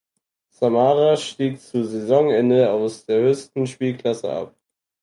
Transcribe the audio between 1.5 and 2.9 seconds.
zu Saisonende